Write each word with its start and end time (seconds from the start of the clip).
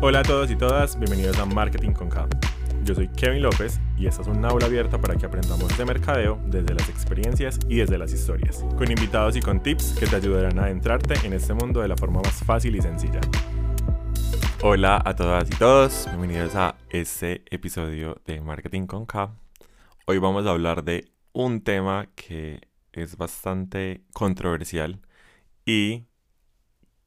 Hola 0.00 0.20
a 0.20 0.22
todos 0.22 0.50
y 0.50 0.56
todas, 0.56 0.98
bienvenidos 0.98 1.38
a 1.38 1.46
Marketing 1.46 1.92
con 1.92 2.10
K. 2.10 2.28
Yo 2.82 2.94
soy 2.94 3.08
Kevin 3.08 3.42
López 3.42 3.80
y 3.96 4.06
esta 4.06 4.22
es 4.22 4.28
una 4.28 4.48
aula 4.48 4.66
abierta 4.66 4.98
para 4.98 5.14
que 5.16 5.24
aprendamos 5.24 5.78
de 5.78 5.84
mercadeo 5.84 6.38
desde 6.46 6.74
las 6.74 6.88
experiencias 6.90 7.58
y 7.68 7.76
desde 7.76 7.96
las 7.96 8.12
historias, 8.12 8.64
con 8.76 8.90
invitados 8.90 9.36
y 9.36 9.40
con 9.40 9.62
tips 9.62 9.94
que 9.98 10.06
te 10.06 10.16
ayudarán 10.16 10.58
a 10.58 10.64
adentrarte 10.64 11.14
en 11.24 11.32
este 11.32 11.54
mundo 11.54 11.80
de 11.80 11.88
la 11.88 11.96
forma 11.96 12.20
más 12.20 12.44
fácil 12.44 12.76
y 12.76 12.82
sencilla. 12.82 13.20
Hola 14.62 15.00
a 15.02 15.14
todas 15.14 15.48
y 15.48 15.54
todos, 15.54 16.06
bienvenidos 16.08 16.54
a 16.56 16.74
este 16.90 17.44
episodio 17.50 18.20
de 18.26 18.40
Marketing 18.40 18.86
con 18.86 19.06
K. 19.06 19.30
Hoy 20.06 20.18
vamos 20.18 20.44
a 20.44 20.50
hablar 20.50 20.84
de 20.84 21.08
un 21.32 21.62
tema 21.62 22.08
que 22.14 22.60
es 22.92 23.16
bastante 23.16 24.02
controversial 24.12 25.00
y 25.64 26.04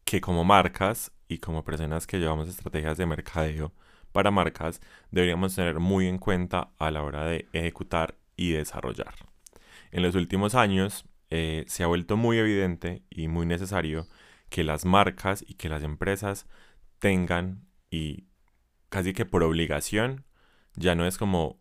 que 0.03 0.21
como 0.21 0.43
marcas 0.43 1.11
y 1.27 1.39
como 1.39 1.63
personas 1.63 2.07
que 2.07 2.19
llevamos 2.19 2.49
estrategias 2.49 2.97
de 2.97 3.05
mercadeo 3.05 3.73
para 4.11 4.31
marcas 4.31 4.81
deberíamos 5.11 5.55
tener 5.55 5.79
muy 5.79 6.07
en 6.07 6.17
cuenta 6.17 6.71
a 6.79 6.91
la 6.91 7.03
hora 7.03 7.25
de 7.25 7.47
ejecutar 7.53 8.15
y 8.35 8.51
desarrollar. 8.51 9.15
En 9.91 10.03
los 10.03 10.15
últimos 10.15 10.55
años 10.55 11.05
eh, 11.29 11.65
se 11.67 11.83
ha 11.83 11.87
vuelto 11.87 12.17
muy 12.17 12.37
evidente 12.37 13.03
y 13.09 13.27
muy 13.27 13.45
necesario 13.45 14.07
que 14.49 14.63
las 14.63 14.85
marcas 14.85 15.43
y 15.47 15.55
que 15.55 15.69
las 15.69 15.83
empresas 15.83 16.47
tengan 16.99 17.67
y 17.91 18.25
casi 18.89 19.13
que 19.13 19.25
por 19.25 19.43
obligación, 19.43 20.25
ya 20.75 20.95
no 20.95 21.05
es 21.05 21.17
como 21.17 21.59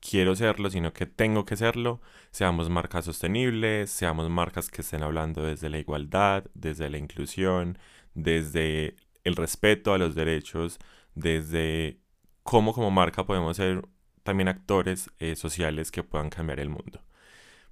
quiero 0.00 0.34
serlo, 0.34 0.70
sino 0.70 0.92
que 0.92 1.06
tengo 1.06 1.44
que 1.44 1.56
serlo, 1.56 2.00
seamos 2.30 2.70
marcas 2.70 3.04
sostenibles, 3.04 3.90
seamos 3.90 4.28
marcas 4.30 4.68
que 4.70 4.82
estén 4.82 5.02
hablando 5.02 5.44
desde 5.44 5.70
la 5.70 5.78
igualdad, 5.78 6.44
desde 6.54 6.90
la 6.90 6.98
inclusión, 6.98 7.78
desde 8.14 8.96
el 9.24 9.36
respeto 9.36 9.94
a 9.94 9.98
los 9.98 10.14
derechos, 10.14 10.78
desde 11.14 11.98
cómo 12.42 12.72
como 12.72 12.90
marca 12.90 13.24
podemos 13.26 13.56
ser 13.56 13.86
también 14.22 14.48
actores 14.48 15.10
eh, 15.18 15.36
sociales 15.36 15.90
que 15.90 16.02
puedan 16.02 16.30
cambiar 16.30 16.60
el 16.60 16.68
mundo. 16.68 17.02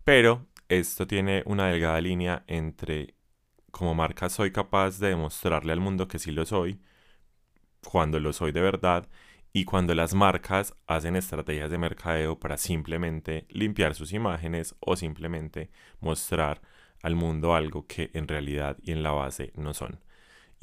Pero 0.04 0.46
esto 0.68 1.06
tiene 1.06 1.42
una 1.46 1.68
delgada 1.68 2.00
línea 2.00 2.44
entre 2.46 3.14
como 3.70 3.94
marca 3.94 4.28
soy 4.28 4.52
capaz 4.52 4.98
de 4.98 5.08
demostrarle 5.10 5.72
al 5.72 5.80
mundo 5.80 6.08
que 6.08 6.18
sí 6.18 6.32
lo 6.32 6.44
soy, 6.46 6.80
cuando 7.84 8.20
lo 8.20 8.32
soy 8.32 8.52
de 8.52 8.60
verdad, 8.60 9.08
y 9.52 9.64
cuando 9.64 9.94
las 9.94 10.14
marcas 10.14 10.74
hacen 10.86 11.16
estrategias 11.16 11.70
de 11.70 11.78
mercadeo 11.78 12.38
para 12.38 12.56
simplemente 12.56 13.46
limpiar 13.50 13.94
sus 13.94 14.12
imágenes 14.12 14.76
o 14.80 14.96
simplemente 14.96 15.70
mostrar 16.00 16.60
al 17.02 17.16
mundo 17.16 17.54
algo 17.54 17.86
que 17.86 18.10
en 18.14 18.28
realidad 18.28 18.76
y 18.82 18.92
en 18.92 19.02
la 19.02 19.12
base 19.12 19.52
no 19.56 19.74
son. 19.74 20.00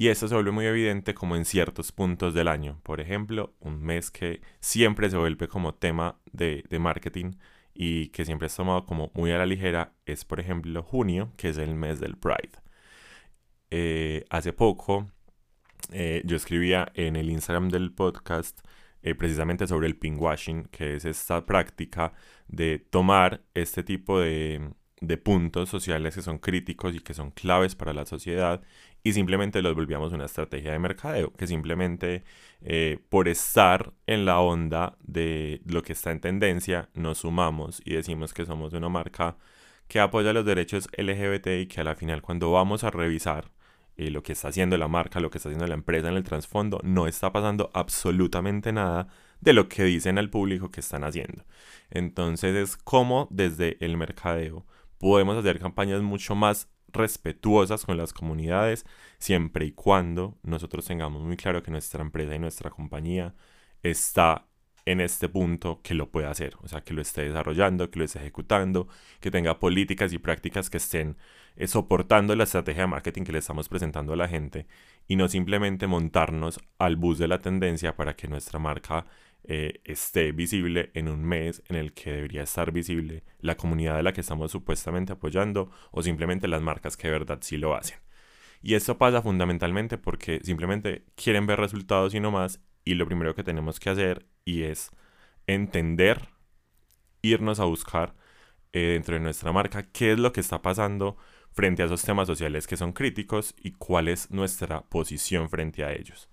Y 0.00 0.08
esto 0.08 0.28
se 0.28 0.34
vuelve 0.34 0.52
muy 0.52 0.64
evidente 0.66 1.12
como 1.12 1.34
en 1.34 1.44
ciertos 1.44 1.90
puntos 1.90 2.32
del 2.32 2.46
año. 2.46 2.80
Por 2.84 3.00
ejemplo, 3.00 3.56
un 3.58 3.82
mes 3.82 4.12
que 4.12 4.40
siempre 4.60 5.10
se 5.10 5.16
vuelve 5.16 5.48
como 5.48 5.74
tema 5.74 6.20
de, 6.32 6.64
marketing 6.78 7.32
y 7.74 8.08
que 8.10 8.24
siempre 8.24 8.46
es 8.46 8.54
tomado 8.54 8.86
como 8.86 9.10
muy 9.14 9.32
a 9.32 9.38
la 9.38 9.46
ligera 9.46 9.94
es, 10.06 10.24
por 10.24 10.38
ejemplo, 10.38 10.84
junio, 10.84 11.32
que 11.36 11.48
es 11.48 11.58
el 11.58 11.74
mes 11.74 11.98
del 11.98 12.16
Pride. 12.16 12.52
Eh, 13.70 14.24
hace 14.30 14.52
poco 14.52 15.10
eh, 15.92 16.22
yo 16.24 16.36
escribía 16.36 16.90
en 16.94 17.16
el 17.16 17.28
Instagram 17.30 17.68
del 17.68 17.92
podcast 17.92 18.60
eh, 19.02 19.14
precisamente 19.16 19.66
sobre 19.66 19.88
el 19.88 19.96
pinkwashing, 19.96 20.66
que 20.66 20.94
es 20.96 21.04
esta 21.06 21.44
práctica 21.44 22.12
de 22.46 22.78
tomar 22.78 23.42
este 23.54 23.82
tipo 23.82 24.20
de, 24.20 24.70
de 25.00 25.16
puntos 25.16 25.68
sociales 25.68 26.14
que 26.14 26.22
son 26.22 26.38
críticos 26.38 26.94
y 26.94 27.00
que 27.00 27.14
son 27.14 27.30
claves 27.30 27.74
para 27.74 27.92
la 27.92 28.06
sociedad 28.06 28.62
y 29.08 29.12
simplemente 29.14 29.62
los 29.62 29.74
volvíamos 29.74 30.12
una 30.12 30.26
estrategia 30.26 30.72
de 30.72 30.78
mercadeo, 30.78 31.32
que 31.32 31.46
simplemente 31.46 32.24
eh, 32.60 32.98
por 33.08 33.26
estar 33.28 33.94
en 34.06 34.26
la 34.26 34.38
onda 34.40 34.98
de 35.00 35.62
lo 35.64 35.82
que 35.82 35.94
está 35.94 36.10
en 36.10 36.20
tendencia, 36.20 36.90
nos 36.92 37.18
sumamos 37.18 37.80
y 37.86 37.94
decimos 37.94 38.34
que 38.34 38.44
somos 38.44 38.74
una 38.74 38.90
marca 38.90 39.38
que 39.86 39.98
apoya 39.98 40.34
los 40.34 40.44
derechos 40.44 40.88
LGBT 40.94 41.46
y 41.60 41.66
que 41.68 41.80
a 41.80 41.84
la 41.84 41.94
final 41.94 42.20
cuando 42.20 42.52
vamos 42.52 42.84
a 42.84 42.90
revisar 42.90 43.50
eh, 43.96 44.10
lo 44.10 44.22
que 44.22 44.32
está 44.32 44.48
haciendo 44.48 44.76
la 44.76 44.88
marca, 44.88 45.20
lo 45.20 45.30
que 45.30 45.38
está 45.38 45.48
haciendo 45.48 45.66
la 45.66 45.74
empresa 45.74 46.10
en 46.10 46.16
el 46.16 46.24
trasfondo, 46.24 46.78
no 46.84 47.06
está 47.06 47.32
pasando 47.32 47.70
absolutamente 47.72 48.72
nada 48.74 49.08
de 49.40 49.54
lo 49.54 49.70
que 49.70 49.84
dicen 49.84 50.18
al 50.18 50.28
público 50.28 50.70
que 50.70 50.80
están 50.80 51.02
haciendo. 51.02 51.46
Entonces 51.88 52.54
es 52.54 52.76
como 52.76 53.26
desde 53.30 53.82
el 53.82 53.96
mercadeo 53.96 54.66
podemos 54.98 55.38
hacer 55.38 55.60
campañas 55.60 56.02
mucho 56.02 56.34
más 56.34 56.68
respetuosas 56.92 57.84
con 57.84 57.96
las 57.96 58.12
comunidades, 58.12 58.86
siempre 59.18 59.66
y 59.66 59.72
cuando 59.72 60.38
nosotros 60.42 60.86
tengamos 60.86 61.22
muy 61.22 61.36
claro 61.36 61.62
que 61.62 61.70
nuestra 61.70 62.02
empresa 62.02 62.34
y 62.34 62.38
nuestra 62.38 62.70
compañía 62.70 63.34
está 63.82 64.48
en 64.84 65.02
este 65.02 65.28
punto 65.28 65.80
que 65.82 65.94
lo 65.94 66.10
pueda 66.10 66.30
hacer, 66.30 66.54
o 66.62 66.68
sea, 66.68 66.80
que 66.80 66.94
lo 66.94 67.02
esté 67.02 67.22
desarrollando, 67.22 67.90
que 67.90 67.98
lo 67.98 68.06
esté 68.06 68.20
ejecutando, 68.20 68.88
que 69.20 69.30
tenga 69.30 69.58
políticas 69.58 70.14
y 70.14 70.18
prácticas 70.18 70.70
que 70.70 70.78
estén 70.78 71.18
eh, 71.56 71.66
soportando 71.66 72.34
la 72.34 72.44
estrategia 72.44 72.82
de 72.82 72.86
marketing 72.86 73.24
que 73.24 73.32
le 73.32 73.40
estamos 73.40 73.68
presentando 73.68 74.14
a 74.14 74.16
la 74.16 74.28
gente 74.28 74.66
y 75.06 75.16
no 75.16 75.28
simplemente 75.28 75.86
montarnos 75.86 76.60
al 76.78 76.96
bus 76.96 77.18
de 77.18 77.28
la 77.28 77.40
tendencia 77.40 77.96
para 77.96 78.16
que 78.16 78.28
nuestra 78.28 78.58
marca 78.58 79.04
eh, 79.44 79.80
esté 79.84 80.32
visible 80.32 80.90
en 80.94 81.08
un 81.08 81.24
mes 81.24 81.62
en 81.68 81.76
el 81.76 81.94
que 81.94 82.12
debería 82.12 82.42
estar 82.42 82.72
visible 82.72 83.24
la 83.40 83.56
comunidad 83.56 83.96
de 83.96 84.02
la 84.02 84.12
que 84.12 84.20
estamos 84.20 84.52
supuestamente 84.52 85.12
apoyando 85.12 85.70
o 85.90 86.02
simplemente 86.02 86.48
las 86.48 86.62
marcas 86.62 86.96
que 86.96 87.08
de 87.08 87.12
verdad 87.12 87.38
sí 87.40 87.56
lo 87.56 87.74
hacen. 87.74 87.98
Y 88.62 88.74
esto 88.74 88.98
pasa 88.98 89.22
fundamentalmente 89.22 89.98
porque 89.98 90.40
simplemente 90.42 91.04
quieren 91.14 91.46
ver 91.46 91.60
resultados 91.60 92.14
y 92.14 92.20
no 92.20 92.30
más 92.30 92.60
y 92.84 92.94
lo 92.94 93.06
primero 93.06 93.34
que 93.34 93.44
tenemos 93.44 93.78
que 93.80 93.90
hacer 93.90 94.26
y 94.44 94.62
es 94.62 94.90
entender, 95.46 96.28
irnos 97.22 97.60
a 97.60 97.64
buscar 97.64 98.14
eh, 98.72 98.80
dentro 98.92 99.14
de 99.14 99.20
nuestra 99.20 99.52
marca 99.52 99.84
qué 99.90 100.12
es 100.12 100.18
lo 100.18 100.32
que 100.32 100.40
está 100.40 100.62
pasando 100.62 101.16
frente 101.52 101.82
a 101.82 101.86
esos 101.86 102.02
temas 102.02 102.26
sociales 102.26 102.66
que 102.66 102.76
son 102.76 102.92
críticos 102.92 103.54
y 103.62 103.72
cuál 103.72 104.08
es 104.08 104.30
nuestra 104.30 104.82
posición 104.82 105.48
frente 105.48 105.84
a 105.84 105.92
ellos. 105.92 106.28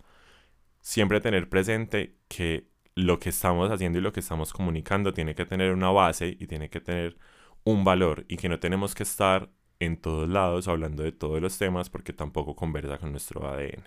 Siempre 0.82 1.22
tener 1.22 1.50
presente 1.50 2.18
que 2.28 2.70
lo 2.96 3.20
que 3.20 3.30
estamos 3.30 3.70
haciendo 3.72 4.00
y 4.00 4.02
lo 4.02 4.14
que 4.14 4.22
estamos 4.22 4.54
comunicando 4.54 5.14
tiene 5.14 5.36
que 5.36 5.46
tener 5.46 5.74
una 5.74 5.92
base 5.92 6.38
y 6.40 6.48
tiene 6.48 6.70
que 6.70 6.80
tener 6.80 7.18
un 7.64 7.84
valor 7.84 8.26
y 8.30 8.38
que 8.38 8.50
no 8.50 8.60
tenemos 8.60 8.96
que 8.96 9.04
estar 9.04 9.50
en 9.80 9.98
todos 9.98 10.30
lados 10.30 10.68
hablando 10.68 11.04
de 11.04 11.12
todos 11.12 11.42
los 11.42 11.58
temas 11.58 11.90
porque 11.90 12.14
tampoco 12.14 12.56
conversa 12.56 12.98
con 12.98 13.12
nuestro 13.12 13.48
ADN. 13.48 13.84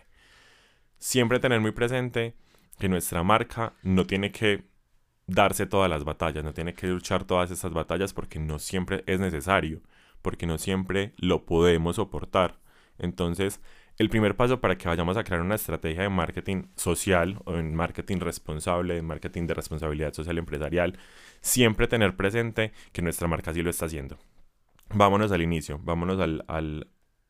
Siempre 0.98 1.40
tener 1.40 1.60
muy 1.60 1.72
presente 1.72 2.34
que 2.78 2.88
nuestra 2.88 3.22
marca 3.22 3.74
no 3.82 4.06
tiene 4.06 4.30
que 4.30 4.64
darse 5.26 5.66
todas 5.66 5.88
las 5.90 6.04
batallas, 6.04 6.44
no 6.44 6.52
tiene 6.52 6.74
que 6.74 6.86
luchar 6.88 7.24
todas 7.24 7.50
esas 7.50 7.72
batallas 7.72 8.12
porque 8.12 8.38
no 8.38 8.58
siempre 8.58 9.04
es 9.06 9.20
necesario, 9.20 9.80
porque 10.22 10.46
no 10.46 10.58
siempre 10.58 11.14
lo 11.16 11.46
podemos 11.46 11.96
soportar. 11.96 12.58
Entonces, 12.98 13.60
el 13.98 14.08
primer 14.08 14.36
paso 14.36 14.60
para 14.60 14.78
que 14.78 14.88
vayamos 14.88 15.16
a 15.16 15.24
crear 15.24 15.42
una 15.42 15.56
estrategia 15.56 16.02
de 16.02 16.08
marketing 16.08 16.64
social 16.76 17.40
o 17.44 17.56
en 17.56 17.74
marketing 17.74 18.18
responsable, 18.18 18.96
en 18.96 19.04
marketing 19.04 19.46
de 19.46 19.54
responsabilidad 19.54 20.12
social 20.12 20.38
empresarial, 20.38 20.98
siempre 21.40 21.88
tener 21.88 22.16
presente 22.16 22.72
que 22.92 23.02
nuestra 23.02 23.26
marca 23.26 23.52
sí 23.52 23.62
lo 23.62 23.70
está 23.70 23.86
haciendo. 23.86 24.18
Vámonos 24.94 25.32
al 25.32 25.42
inicio, 25.42 25.80
vámonos 25.82 26.20
al, 26.20 26.44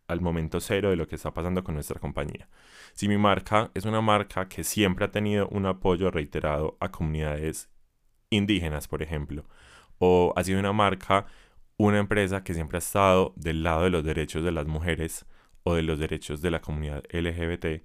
al 0.08 0.20
momento 0.20 0.60
cero 0.60 0.90
de 0.90 0.96
lo 0.96 1.08
que 1.08 1.16
está 1.16 1.32
pasando 1.32 1.64
con 1.64 1.74
nuestra 1.74 2.00
compañía. 2.00 2.48
Si 2.92 3.08
mi 3.08 3.16
marca 3.16 3.70
es 3.74 3.86
una 3.86 4.02
marca 4.02 4.48
que 4.48 4.62
siempre 4.62 5.06
ha 5.06 5.10
tenido 5.10 5.48
un 5.48 5.66
apoyo 5.66 6.10
reiterado 6.10 6.76
a 6.80 6.90
comunidades 6.90 7.70
indígenas, 8.30 8.88
por 8.88 9.02
ejemplo, 9.02 9.44
o 9.98 10.34
ha 10.36 10.44
sido 10.44 10.60
una 10.60 10.72
marca, 10.72 11.26
una 11.76 11.98
empresa 11.98 12.44
que 12.44 12.54
siempre 12.54 12.76
ha 12.76 12.80
estado 12.80 13.32
del 13.36 13.62
lado 13.62 13.84
de 13.84 13.90
los 13.90 14.04
derechos 14.04 14.44
de 14.44 14.52
las 14.52 14.66
mujeres, 14.66 15.26
de 15.74 15.82
los 15.82 15.98
derechos 15.98 16.40
de 16.42 16.50
la 16.50 16.60
comunidad 16.60 17.04
LGBT, 17.10 17.82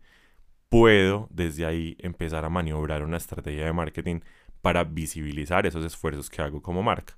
puedo 0.69 1.27
desde 1.31 1.65
ahí 1.65 1.95
empezar 1.99 2.45
a 2.45 2.49
maniobrar 2.49 3.03
una 3.03 3.17
estrategia 3.17 3.65
de 3.65 3.73
marketing 3.73 4.21
para 4.61 4.83
visibilizar 4.83 5.65
esos 5.65 5.85
esfuerzos 5.85 6.29
que 6.29 6.41
hago 6.41 6.61
como 6.61 6.81
marca. 6.81 7.15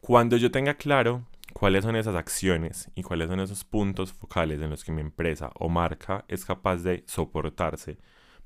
Cuando 0.00 0.36
yo 0.36 0.50
tenga 0.50 0.74
claro 0.74 1.26
cuáles 1.54 1.84
son 1.84 1.96
esas 1.96 2.14
acciones 2.14 2.90
y 2.94 3.02
cuáles 3.02 3.28
son 3.28 3.40
esos 3.40 3.64
puntos 3.64 4.12
focales 4.12 4.60
en 4.60 4.70
los 4.70 4.84
que 4.84 4.92
mi 4.92 5.00
empresa 5.00 5.50
o 5.54 5.68
marca 5.68 6.24
es 6.28 6.44
capaz 6.44 6.82
de 6.82 7.04
soportarse 7.06 7.98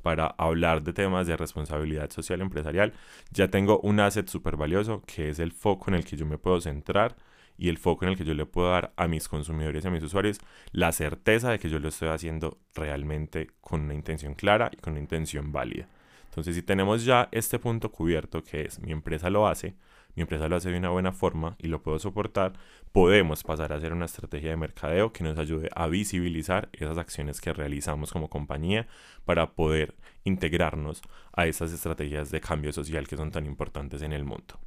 para 0.03 0.27
hablar 0.39 0.83
de 0.83 0.93
temas 0.93 1.27
de 1.27 1.37
responsabilidad 1.37 2.11
social 2.11 2.41
empresarial, 2.41 2.93
ya 3.31 3.49
tengo 3.49 3.81
un 3.81 4.01
asset 4.01 4.29
súper 4.29 4.57
valioso 4.57 5.03
que 5.07 5.31
es 5.31 5.39
el 5.41 5.53
foco 5.53 5.91
en 5.91 5.97
el 5.97 6.05
que 6.05 6.17
yo 6.17 6.27
me 6.27 6.39
puedo 6.39 6.61
centrar 6.61 7.17
y 7.59 7.69
el 7.69 7.77
foco 7.77 8.05
en 8.05 8.13
el 8.13 8.17
que 8.17 8.25
yo 8.25 8.35
le 8.35 8.47
puedo 8.47 8.71
dar 8.71 8.93
a 8.97 9.09
mis 9.09 9.29
consumidores 9.29 9.85
y 9.85 9.89
a 9.89 9.91
mis 9.91 10.03
usuarios 10.03 10.39
la 10.73 10.93
certeza 10.93 11.51
de 11.51 11.59
que 11.59 11.69
yo 11.69 11.79
lo 11.81 11.89
estoy 11.89 12.09
haciendo 12.09 12.59
realmente 12.75 13.51
con 13.61 13.83
una 13.83 13.95
intención 13.95 14.35
clara 14.35 14.71
y 14.73 14.77
con 14.77 14.93
una 14.93 15.01
intención 15.01 15.53
válida. 15.53 15.89
Entonces, 16.27 16.55
si 16.55 16.63
tenemos 16.63 17.05
ya 17.05 17.29
este 17.33 17.59
punto 17.59 17.91
cubierto, 17.91 18.45
que 18.45 18.63
es 18.63 18.79
mi 18.79 18.93
empresa 18.93 19.29
lo 19.29 19.49
hace, 19.49 19.75
mi 20.15 20.23
empresa 20.23 20.49
lo 20.49 20.57
hace 20.57 20.71
de 20.71 20.79
una 20.79 20.91
buena 20.91 21.13
forma 21.13 21.57
y 21.59 21.69
lo 21.69 21.83
puedo 21.83 21.99
soportar, 21.99 22.53
podemos 22.93 23.43
pasar 23.43 23.73
a 23.73 23.77
hacer 23.77 23.93
una 23.93 24.07
estrategia 24.07 24.51
de 24.51 24.57
mercadeo 24.57 25.13
que 25.13 25.25
nos 25.25 25.39
ayude 25.39 25.69
a 25.75 25.87
visibilizar 25.89 26.69
esas 26.73 26.99
acciones 26.99 27.41
que 27.41 27.53
realizamos 27.53 28.13
como 28.13 28.29
compañía 28.29 28.87
para 29.25 29.53
poder 29.53 29.95
integrarnos 30.25 31.03
a 31.33 31.47
esas 31.47 31.73
estrategias 31.73 32.31
de 32.31 32.41
cambio 32.41 32.73
social 32.73 33.07
que 33.09 33.17
son 33.17 33.31
tan 33.31 33.47
importantes 33.47 34.03
en 34.03 34.13
el 34.13 34.25
mundo. 34.25 34.59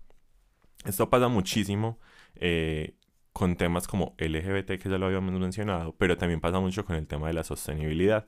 Esto 0.85 1.09
pasa 1.09 1.27
muchísimo 1.27 1.99
eh, 2.35 2.95
con 3.33 3.55
temas 3.55 3.87
como 3.87 4.15
LGBT, 4.17 4.79
que 4.79 4.89
ya 4.89 4.97
lo 4.97 5.05
habíamos 5.07 5.33
mencionado, 5.39 5.95
pero 5.97 6.17
también 6.17 6.41
pasa 6.41 6.59
mucho 6.59 6.85
con 6.85 6.95
el 6.95 7.07
tema 7.07 7.27
de 7.27 7.33
la 7.33 7.43
sostenibilidad. 7.43 8.27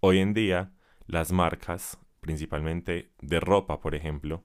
Hoy 0.00 0.18
en 0.18 0.34
día, 0.34 0.72
las 1.06 1.32
marcas, 1.32 1.98
principalmente 2.20 3.12
de 3.20 3.40
ropa, 3.40 3.80
por 3.80 3.94
ejemplo, 3.94 4.44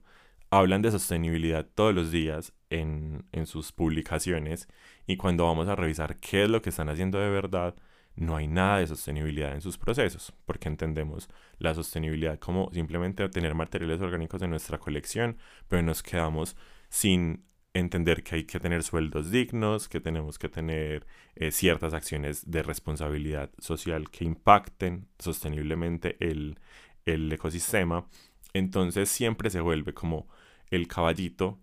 hablan 0.50 0.82
de 0.82 0.90
sostenibilidad 0.90 1.66
todos 1.74 1.94
los 1.94 2.10
días 2.10 2.52
en, 2.70 3.26
en, 3.32 3.46
sus 3.46 3.72
publicaciones 3.72 4.68
y 5.06 5.16
cuando 5.16 5.44
vamos 5.44 5.68
a 5.68 5.76
revisar 5.76 6.18
qué 6.20 6.44
es 6.44 6.50
lo 6.50 6.62
que 6.62 6.70
están 6.70 6.88
haciendo 6.88 7.18
de 7.18 7.30
verdad, 7.30 7.74
no 8.18 8.36
hay 8.36 8.48
nada 8.48 8.78
de 8.78 8.86
sostenibilidad 8.86 9.52
en 9.52 9.60
sus 9.60 9.78
procesos, 9.78 10.32
porque 10.44 10.68
entendemos 10.68 11.28
la 11.58 11.74
sostenibilidad 11.74 12.38
como 12.38 12.70
simplemente 12.72 13.28
tener 13.28 13.54
materiales 13.54 14.00
orgánicos 14.00 14.42
en 14.42 14.50
nuestra 14.50 14.78
colección, 14.78 15.38
pero 15.68 15.82
nos 15.82 16.02
quedamos 16.02 16.56
sin 16.88 17.44
entender 17.78 18.22
que 18.22 18.36
hay 18.36 18.44
que 18.44 18.60
tener 18.60 18.82
sueldos 18.82 19.30
dignos, 19.30 19.88
que 19.88 20.00
tenemos 20.00 20.38
que 20.38 20.48
tener 20.48 21.06
eh, 21.34 21.50
ciertas 21.50 21.94
acciones 21.94 22.50
de 22.50 22.62
responsabilidad 22.62 23.50
social 23.58 24.10
que 24.10 24.24
impacten 24.24 25.08
sosteniblemente 25.18 26.16
el, 26.20 26.58
el 27.04 27.32
ecosistema. 27.32 28.08
Entonces 28.52 29.08
siempre 29.08 29.50
se 29.50 29.60
vuelve 29.60 29.94
como 29.94 30.28
el 30.70 30.88
caballito 30.88 31.60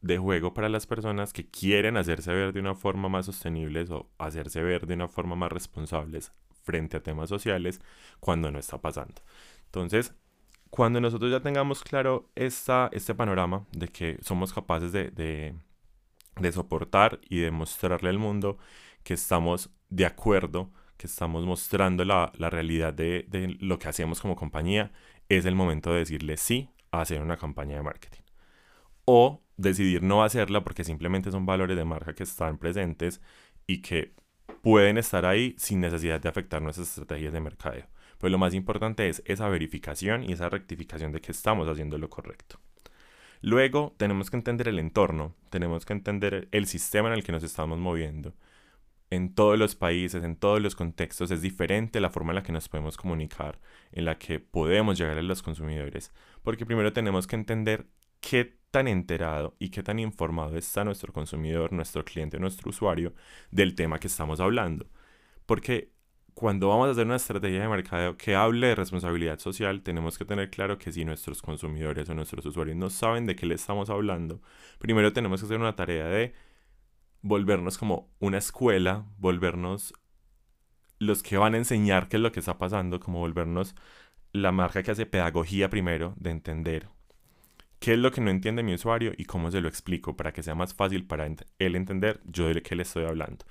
de 0.00 0.18
juego 0.18 0.52
para 0.52 0.68
las 0.68 0.86
personas 0.86 1.32
que 1.32 1.48
quieren 1.48 1.96
hacerse 1.96 2.32
ver 2.32 2.52
de 2.52 2.60
una 2.60 2.74
forma 2.74 3.08
más 3.08 3.26
sostenible 3.26 3.86
o 3.90 4.10
hacerse 4.18 4.62
ver 4.62 4.86
de 4.86 4.94
una 4.94 5.08
forma 5.08 5.34
más 5.34 5.50
responsables 5.50 6.30
frente 6.62 6.96
a 6.96 7.02
temas 7.02 7.28
sociales 7.28 7.80
cuando 8.20 8.50
no 8.50 8.58
está 8.58 8.80
pasando. 8.80 9.22
Entonces, 9.66 10.14
cuando 10.74 11.00
nosotros 11.00 11.30
ya 11.30 11.38
tengamos 11.38 11.84
claro 11.84 12.32
esta, 12.34 12.90
este 12.92 13.14
panorama 13.14 13.64
de 13.70 13.86
que 13.86 14.18
somos 14.22 14.52
capaces 14.52 14.90
de, 14.90 15.08
de, 15.12 16.52
soportar 16.52 17.20
y 17.28 17.38
de 17.38 17.52
mostrarle 17.52 18.10
al 18.10 18.18
mundo 18.18 18.58
que 19.04 19.14
estamos 19.14 19.70
de 19.88 20.04
acuerdo, 20.04 20.72
que 20.96 21.06
estamos 21.06 21.46
mostrando 21.46 22.04
la, 22.04 22.32
la 22.36 22.50
realidad 22.50 22.92
de, 22.92 23.24
de, 23.28 23.56
lo 23.60 23.78
que 23.78 23.86
hacemos 23.86 24.20
como 24.20 24.34
compañía, 24.34 24.90
es 25.28 25.44
el 25.44 25.54
momento 25.54 25.92
de 25.92 26.00
decirle 26.00 26.36
sí 26.36 26.68
a 26.90 27.02
hacer 27.02 27.22
una 27.22 27.36
campaña 27.36 27.76
de 27.76 27.82
marketing. 27.84 28.22
O 29.04 29.44
decidir 29.56 30.02
no 30.02 30.24
hacerla 30.24 30.64
porque 30.64 30.82
simplemente 30.82 31.30
son 31.30 31.46
valores 31.46 31.76
de 31.76 31.84
marca 31.84 32.16
que 32.16 32.24
están 32.24 32.58
presentes 32.58 33.20
y 33.68 33.80
que 33.80 34.12
pueden 34.60 34.98
estar 34.98 35.24
ahí 35.24 35.54
sin 35.56 35.78
necesidad 35.78 36.20
de 36.20 36.28
afectar 36.28 36.60
nuestras 36.60 36.88
estrategias 36.88 37.32
de 37.32 37.40
mercadeo. 37.40 37.93
Pero 38.24 38.32
lo 38.32 38.38
más 38.38 38.54
importante 38.54 39.06
es 39.06 39.22
esa 39.26 39.50
verificación 39.50 40.24
y 40.24 40.32
esa 40.32 40.48
rectificación 40.48 41.12
de 41.12 41.20
que 41.20 41.30
estamos 41.30 41.68
haciendo 41.68 41.98
lo 41.98 42.08
correcto. 42.08 42.58
Luego 43.42 43.94
tenemos 43.98 44.30
que 44.30 44.38
entender 44.38 44.68
el 44.68 44.78
entorno, 44.78 45.34
tenemos 45.50 45.84
que 45.84 45.92
entender 45.92 46.48
el 46.50 46.66
sistema 46.66 47.08
en 47.08 47.16
el 47.16 47.22
que 47.22 47.32
nos 47.32 47.42
estamos 47.42 47.78
moviendo. 47.78 48.32
En 49.10 49.34
todos 49.34 49.58
los 49.58 49.74
países, 49.74 50.24
en 50.24 50.36
todos 50.36 50.62
los 50.62 50.74
contextos 50.74 51.32
es 51.32 51.42
diferente 51.42 52.00
la 52.00 52.08
forma 52.08 52.30
en 52.30 52.36
la 52.36 52.42
que 52.42 52.52
nos 52.52 52.66
podemos 52.70 52.96
comunicar, 52.96 53.60
en 53.92 54.06
la 54.06 54.16
que 54.16 54.40
podemos 54.40 54.96
llegar 54.96 55.18
a 55.18 55.22
los 55.22 55.42
consumidores, 55.42 56.10
porque 56.42 56.64
primero 56.64 56.94
tenemos 56.94 57.26
que 57.26 57.36
entender 57.36 57.88
qué 58.20 58.56
tan 58.70 58.88
enterado 58.88 59.54
y 59.58 59.68
qué 59.68 59.82
tan 59.82 59.98
informado 59.98 60.56
está 60.56 60.82
nuestro 60.82 61.12
consumidor, 61.12 61.74
nuestro 61.74 62.06
cliente, 62.06 62.40
nuestro 62.40 62.70
usuario 62.70 63.12
del 63.50 63.74
tema 63.74 64.00
que 64.00 64.06
estamos 64.06 64.40
hablando. 64.40 64.86
Porque 65.44 65.93
cuando 66.34 66.68
vamos 66.68 66.88
a 66.88 66.90
hacer 66.90 67.06
una 67.06 67.16
estrategia 67.16 67.62
de 67.62 67.68
mercadeo 67.68 68.16
que 68.16 68.34
hable 68.34 68.68
de 68.68 68.74
responsabilidad 68.74 69.38
social, 69.38 69.82
tenemos 69.82 70.18
que 70.18 70.24
tener 70.24 70.50
claro 70.50 70.78
que 70.78 70.92
si 70.92 71.04
nuestros 71.04 71.40
consumidores 71.42 72.08
o 72.08 72.14
nuestros 72.14 72.44
usuarios 72.44 72.76
no 72.76 72.90
saben 72.90 73.26
de 73.26 73.36
qué 73.36 73.46
le 73.46 73.54
estamos 73.54 73.88
hablando, 73.88 74.40
primero 74.78 75.12
tenemos 75.12 75.40
que 75.40 75.46
hacer 75.46 75.60
una 75.60 75.76
tarea 75.76 76.06
de 76.06 76.34
volvernos 77.22 77.78
como 77.78 78.10
una 78.18 78.38
escuela, 78.38 79.06
volvernos 79.18 79.94
los 80.98 81.22
que 81.22 81.36
van 81.36 81.54
a 81.54 81.58
enseñar 81.58 82.08
qué 82.08 82.16
es 82.16 82.22
lo 82.22 82.32
que 82.32 82.40
está 82.40 82.58
pasando, 82.58 82.98
como 83.00 83.20
volvernos 83.20 83.74
la 84.32 84.50
marca 84.50 84.82
que 84.82 84.90
hace 84.90 85.06
pedagogía 85.06 85.70
primero, 85.70 86.14
de 86.16 86.30
entender 86.30 86.88
qué 87.78 87.92
es 87.92 87.98
lo 87.98 88.10
que 88.10 88.20
no 88.20 88.30
entiende 88.30 88.62
mi 88.62 88.74
usuario 88.74 89.12
y 89.16 89.24
cómo 89.26 89.50
se 89.50 89.60
lo 89.60 89.68
explico 89.68 90.16
para 90.16 90.32
que 90.32 90.42
sea 90.42 90.54
más 90.54 90.74
fácil 90.74 91.06
para 91.06 91.26
él 91.26 91.76
entender 91.76 92.20
yo 92.24 92.52
de 92.52 92.62
qué 92.62 92.74
le 92.74 92.82
estoy 92.82 93.04
hablando. 93.04 93.44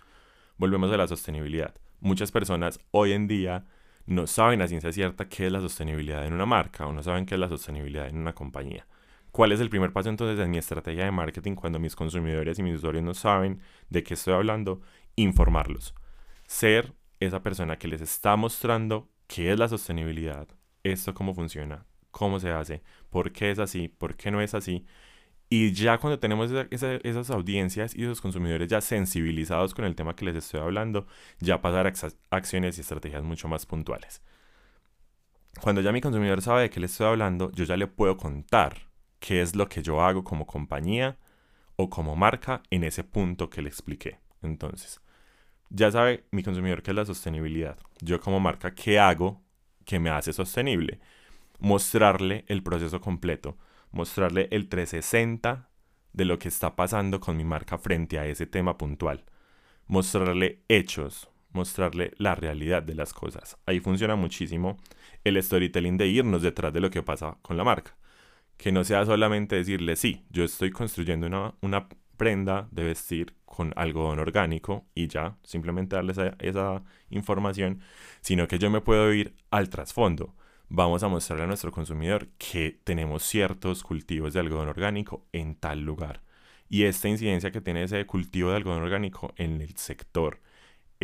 Volvemos 0.58 0.92
a 0.92 0.98
la 0.98 1.08
sostenibilidad 1.08 1.76
muchas 2.04 2.32
personas 2.32 2.80
hoy 2.92 3.14
en 3.14 3.28
día 3.28 3.66
no 4.06 4.28
saben 4.28 4.62
a 4.62 4.68
ciencia 4.68 4.92
cierta 4.92 5.30
qué 5.30 5.46
es 5.48 5.52
la 5.52 5.62
sostenibilidad 5.62 6.26
en 6.26 6.34
una 6.34 6.46
marca 6.46 6.86
o 6.86 6.94
no 6.94 7.02
saben 7.02 7.26
qué 7.26 7.36
es 7.36 7.40
la 7.40 7.50
sostenibilidad 7.50 8.08
en 8.08 8.18
una 8.18 8.34
compañía. 8.34 8.86
¿Cuál 9.32 9.52
es 9.52 9.62
el 9.62 9.70
primer 9.70 9.94
paso 9.94 10.10
entonces 10.10 10.40
en 10.44 10.52
mi 10.52 10.58
estrategia 10.58 11.06
de 11.06 11.12
marketing 11.12 11.56
cuando 11.56 11.80
mis 11.80 11.96
consumidores 11.96 12.60
y 12.60 12.64
mis 12.64 12.76
usuarios 12.76 13.04
no 13.04 13.14
saben 13.14 13.62
de 13.90 14.04
qué 14.04 14.14
estoy 14.14 14.34
hablando? 14.34 14.82
Informarlos. 15.16 15.96
Ser 16.46 16.94
esa 17.20 17.42
persona 17.42 17.78
que 17.78 17.88
les 17.88 18.02
está 18.02 18.36
mostrando 18.36 19.10
qué 19.28 19.52
es 19.52 19.58
la 19.58 19.70
sostenibilidad, 19.70 20.48
esto 20.84 21.14
cómo 21.14 21.34
funciona, 21.34 21.86
cómo 22.12 22.40
se 22.40 22.52
hace, 22.52 22.84
por 23.10 23.32
qué 23.32 23.50
es 23.50 23.60
así, 23.60 23.88
por 23.88 24.16
qué 24.16 24.30
no 24.30 24.42
es 24.42 24.54
así, 24.54 24.86
y 25.56 25.72
ya 25.72 26.00
cuando 26.00 26.18
tenemos 26.18 26.50
esas 26.72 27.30
audiencias 27.30 27.96
y 27.96 28.02
esos 28.02 28.22
consumidores 28.22 28.68
ya 28.68 28.82
sensibilizados 28.82 29.76
con 29.76 29.86
el 29.86 29.94
tema 29.94 30.16
que 30.16 30.26
les 30.26 30.36
estoy 30.36 30.60
hablando, 30.60 31.06
ya 31.40 31.62
pasar 31.62 31.86
a 31.86 32.36
acciones 32.36 32.80
y 32.80 32.82
estrategias 32.82 33.22
mucho 33.22 33.48
más 33.48 33.68
puntuales. 33.68 34.24
Cuando 35.62 35.82
ya 35.82 35.92
mi 35.92 36.02
consumidor 36.02 36.42
sabe 36.42 36.64
de 36.64 36.70
qué 36.72 36.80
le 36.80 36.88
estoy 36.88 37.06
hablando, 37.06 37.52
yo 37.52 37.66
ya 37.66 37.78
le 37.78 37.86
puedo 37.86 38.18
contar 38.18 38.88
qué 39.20 39.44
es 39.44 39.56
lo 39.56 39.70
que 39.70 39.84
yo 39.84 40.02
hago 40.02 40.24
como 40.24 40.48
compañía 40.48 41.20
o 41.76 41.88
como 41.88 42.16
marca 42.16 42.64
en 42.72 42.84
ese 42.84 43.04
punto 43.04 43.52
que 43.52 43.62
le 43.62 43.70
expliqué. 43.70 44.18
Entonces, 44.42 45.02
ya 45.70 45.92
sabe 45.92 46.24
mi 46.32 46.42
consumidor 46.42 46.82
qué 46.82 46.90
es 46.90 46.96
la 46.96 47.06
sostenibilidad. 47.06 47.78
Yo 48.02 48.20
como 48.20 48.40
marca, 48.40 48.74
¿qué 48.74 48.98
hago 48.98 49.44
que 49.86 50.00
me 50.00 50.10
hace 50.10 50.34
sostenible? 50.34 51.00
Mostrarle 51.60 52.44
el 52.48 52.64
proceso 52.64 53.00
completo 53.00 53.56
mostrarle 53.94 54.50
el 54.52 54.68
360 54.68 55.70
de 56.12 56.26
lo 56.26 56.38
que 56.38 56.50
está 56.50 56.76
pasando 56.76 57.20
con 57.20 57.38
mi 57.38 57.46
marca 57.46 57.78
frente 57.78 58.20
a 58.20 58.26
ese 58.26 58.46
tema 58.46 58.78
puntual. 58.78 59.24
Mostrarle 59.88 60.64
hechos, 60.68 61.30
mostrarle 61.52 62.12
la 62.18 62.36
realidad 62.36 62.84
de 62.84 62.96
las 62.96 63.14
cosas. 63.14 63.58
Ahí 63.66 63.80
funciona 63.80 64.16
muchísimo 64.16 64.78
el 65.24 65.42
storytelling 65.42 65.98
de 65.98 66.08
irnos 66.08 66.42
detrás 66.42 66.74
de 66.74 66.82
lo 66.82 66.90
que 66.90 67.04
pasa 67.04 67.38
con 67.42 67.56
la 67.56 67.64
marca. 67.64 67.96
Que 68.58 68.72
no 68.72 68.84
sea 68.84 69.06
solamente 69.06 69.56
decirle, 69.56 69.96
sí, 69.96 70.26
yo 70.30 70.44
estoy 70.44 70.72
construyendo 70.72 71.28
una, 71.28 71.54
una 71.62 71.88
prenda 72.18 72.68
de 72.72 72.84
vestir 72.84 73.36
con 73.46 73.74
algodón 73.76 74.20
orgánico 74.20 74.86
y 74.96 75.08
ya, 75.08 75.38
simplemente 75.44 75.96
darles 75.96 76.18
esa, 76.18 76.36
esa 76.40 76.84
información, 77.10 77.82
sino 78.22 78.48
que 78.48 78.58
yo 78.58 78.70
me 78.70 78.82
puedo 78.82 79.14
ir 79.14 79.36
al 79.52 79.70
trasfondo 79.70 80.36
vamos 80.76 81.04
a 81.04 81.08
mostrarle 81.08 81.44
a 81.44 81.48
nuestro 81.48 81.72
consumidor 81.72 82.30
que 82.40 82.80
tenemos 82.84 83.22
ciertos 83.22 83.84
cultivos 83.84 84.34
de 84.34 84.40
algodón 84.40 84.70
orgánico 84.70 85.24
en 85.32 85.54
tal 85.54 85.82
lugar. 85.82 86.24
Y 86.68 86.86
esta 86.86 87.08
incidencia 87.10 87.52
que 87.52 87.62
tiene 87.62 87.84
ese 87.84 88.04
cultivo 88.08 88.50
de 88.50 88.56
algodón 88.56 88.82
orgánico 88.82 89.36
en 89.38 89.62
el 89.62 89.78
sector, 89.78 90.42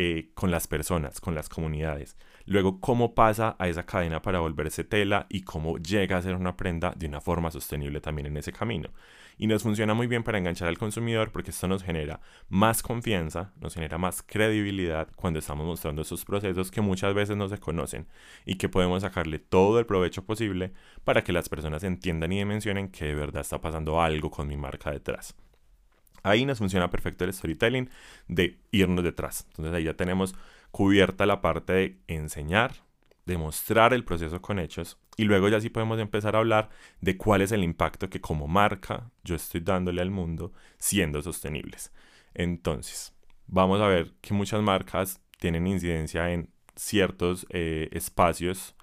eh, 0.02 0.30
con 0.32 0.50
las 0.50 0.66
personas, 0.66 1.20
con 1.20 1.34
las 1.34 1.50
comunidades. 1.50 2.16
Luego, 2.46 2.80
cómo 2.80 3.14
pasa 3.14 3.54
a 3.58 3.68
esa 3.68 3.84
cadena 3.84 4.22
para 4.22 4.40
volverse 4.40 4.82
tela 4.82 5.26
y 5.28 5.42
cómo 5.42 5.76
llega 5.76 6.16
a 6.16 6.22
ser 6.22 6.36
una 6.36 6.56
prenda 6.56 6.94
de 6.96 7.06
una 7.06 7.20
forma 7.20 7.50
sostenible 7.50 8.00
también 8.00 8.26
en 8.26 8.38
ese 8.38 8.50
camino 8.50 8.88
y 9.36 9.46
nos 9.46 9.62
funciona 9.62 9.92
muy 9.92 10.06
bien 10.06 10.22
para 10.22 10.38
enganchar 10.38 10.68
al 10.68 10.78
consumidor 10.78 11.32
porque 11.32 11.50
esto 11.50 11.68
nos 11.68 11.82
genera 11.82 12.20
más 12.48 12.82
confianza, 12.82 13.52
nos 13.60 13.74
genera 13.74 13.98
más 13.98 14.22
credibilidad 14.22 15.08
cuando 15.16 15.38
estamos 15.38 15.66
mostrando 15.66 16.00
esos 16.00 16.24
procesos 16.24 16.70
que 16.70 16.80
muchas 16.80 17.12
veces 17.12 17.36
no 17.36 17.46
se 17.50 17.58
conocen 17.58 18.06
y 18.46 18.56
que 18.56 18.70
podemos 18.70 19.02
sacarle 19.02 19.38
todo 19.38 19.78
el 19.78 19.84
provecho 19.84 20.24
posible 20.24 20.72
para 21.04 21.22
que 21.22 21.34
las 21.34 21.50
personas 21.50 21.84
entiendan 21.84 22.32
y 22.32 22.38
dimensionen 22.38 22.88
que 22.88 23.04
de 23.04 23.14
verdad 23.14 23.42
está 23.42 23.60
pasando 23.60 24.00
algo 24.00 24.30
con 24.30 24.48
mi 24.48 24.56
marca 24.56 24.92
detrás. 24.92 25.34
Ahí 26.22 26.44
nos 26.44 26.58
funciona 26.58 26.90
perfecto 26.90 27.24
el 27.24 27.32
storytelling 27.32 27.90
de 28.28 28.58
irnos 28.70 29.04
detrás. 29.04 29.46
Entonces 29.48 29.74
ahí 29.74 29.84
ya 29.84 29.94
tenemos 29.94 30.34
cubierta 30.70 31.26
la 31.26 31.40
parte 31.40 31.72
de 31.72 31.98
enseñar, 32.06 32.72
demostrar 33.26 33.92
el 33.92 34.04
proceso 34.04 34.40
con 34.40 34.58
hechos 34.58 34.98
y 35.16 35.24
luego 35.24 35.48
ya 35.48 35.60
sí 35.60 35.68
podemos 35.68 35.98
empezar 35.98 36.36
a 36.36 36.38
hablar 36.38 36.70
de 37.00 37.16
cuál 37.16 37.42
es 37.42 37.52
el 37.52 37.62
impacto 37.62 38.08
que 38.08 38.20
como 38.20 38.48
marca 38.48 39.10
yo 39.24 39.34
estoy 39.34 39.60
dándole 39.60 40.00
al 40.00 40.10
mundo 40.10 40.52
siendo 40.78 41.22
sostenibles. 41.22 41.92
Entonces, 42.34 43.12
vamos 43.46 43.80
a 43.80 43.88
ver 43.88 44.12
que 44.20 44.34
muchas 44.34 44.62
marcas 44.62 45.20
tienen 45.38 45.66
incidencia 45.66 46.32
en 46.32 46.48
ciertos 46.76 47.46
eh, 47.50 47.88
espacios 47.92 48.74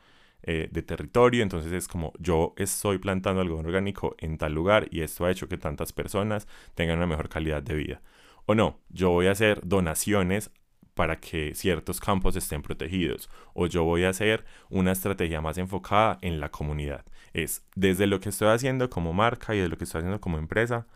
eh, 0.43 0.69
de 0.71 0.81
territorio, 0.81 1.43
entonces 1.43 1.71
es 1.73 1.87
como 1.87 2.13
yo 2.19 2.53
estoy 2.57 2.99
plantando 2.99 3.41
algodón 3.41 3.65
orgánico 3.65 4.15
en 4.19 4.37
tal 4.37 4.53
lugar 4.53 4.87
y 4.91 5.01
esto 5.01 5.25
ha 5.25 5.31
hecho 5.31 5.47
que 5.47 5.57
tantas 5.57 5.93
personas 5.93 6.47
tengan 6.75 6.97
una 6.97 7.07
mejor 7.07 7.29
calidad 7.29 7.61
de 7.63 7.75
vida. 7.75 8.01
O 8.45 8.55
no, 8.55 8.79
yo 8.89 9.09
voy 9.09 9.27
a 9.27 9.31
hacer 9.31 9.59
donaciones 9.63 10.51
para 10.93 11.19
que 11.19 11.53
ciertos 11.53 11.99
campos 11.99 12.35
estén 12.35 12.61
protegidos 12.61 13.29
o 13.53 13.67
yo 13.67 13.83
voy 13.83 14.03
a 14.03 14.09
hacer 14.09 14.45
una 14.69 14.91
estrategia 14.91 15.41
más 15.41 15.57
enfocada 15.57 16.17
en 16.21 16.39
la 16.39 16.49
comunidad. 16.49 17.05
Es 17.33 17.65
desde 17.75 18.07
lo 18.07 18.19
que 18.19 18.29
estoy 18.29 18.49
haciendo 18.49 18.89
como 18.89 19.13
marca 19.13 19.53
y 19.55 19.59
de 19.59 19.69
lo 19.69 19.77
que 19.77 19.83
estoy 19.83 19.99
haciendo 19.99 20.19
como 20.19 20.37
empresa, 20.39 20.87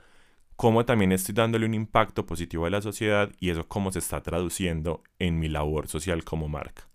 cómo 0.55 0.85
también 0.85 1.11
estoy 1.11 1.35
dándole 1.35 1.65
un 1.65 1.73
impacto 1.73 2.25
positivo 2.25 2.65
a 2.65 2.69
la 2.69 2.81
sociedad 2.81 3.31
y 3.39 3.49
eso 3.49 3.67
cómo 3.67 3.91
se 3.91 3.99
está 3.99 4.21
traduciendo 4.21 5.03
en 5.19 5.39
mi 5.39 5.49
labor 5.49 5.87
social 5.87 6.23
como 6.23 6.47
marca. 6.49 6.90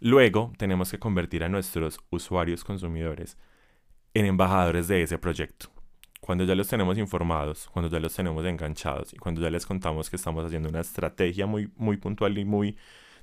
Luego 0.00 0.52
tenemos 0.56 0.90
que 0.90 0.98
convertir 0.98 1.44
a 1.44 1.48
nuestros 1.48 2.00
usuarios 2.10 2.64
consumidores 2.64 3.38
en 4.14 4.26
embajadores 4.26 4.88
de 4.88 5.02
ese 5.02 5.18
proyecto 5.18 5.70
cuando 6.20 6.44
ya 6.44 6.54
los 6.54 6.68
tenemos 6.68 6.98
informados, 6.98 7.68
cuando 7.72 7.90
ya 7.90 7.98
los 7.98 8.14
tenemos 8.14 8.44
enganchados 8.44 9.12
y 9.12 9.16
cuando 9.16 9.40
ya 9.40 9.50
les 9.50 9.66
contamos 9.66 10.10
que 10.10 10.16
estamos 10.16 10.44
haciendo 10.44 10.68
una 10.68 10.80
estrategia 10.80 11.46
muy, 11.46 11.72
muy 11.76 11.96
puntual 11.96 12.38
y 12.38 12.44
muy 12.44 12.76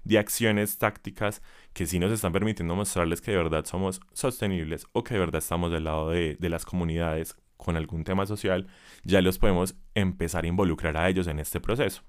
de 0.03 0.17
acciones 0.17 0.77
tácticas 0.77 1.41
que 1.73 1.85
sí 1.85 1.99
nos 1.99 2.11
están 2.11 2.31
permitiendo 2.31 2.75
mostrarles 2.75 3.21
que 3.21 3.31
de 3.31 3.37
verdad 3.37 3.65
somos 3.65 4.01
sostenibles 4.13 4.85
o 4.93 5.03
que 5.03 5.13
de 5.13 5.19
verdad 5.19 5.39
estamos 5.39 5.71
del 5.71 5.83
lado 5.83 6.09
de, 6.09 6.37
las 6.41 6.65
comunidades 6.65 7.35
con 7.55 7.77
algún 7.77 8.03
tema 8.03 8.25
social, 8.25 8.67
ya 9.03 9.21
los 9.21 9.37
podemos 9.37 9.75
empezar 9.93 10.43
a 10.43 10.47
involucrar 10.47 10.97
a 10.97 11.09
ellos 11.09 11.27
en 11.27 11.39
este 11.39 11.59
proceso. 11.59 12.03